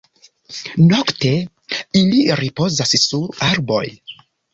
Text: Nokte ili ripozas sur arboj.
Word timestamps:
Nokte 0.85 1.33
ili 1.99 2.23
ripozas 2.39 2.95
sur 3.03 3.29
arboj. 3.49 3.83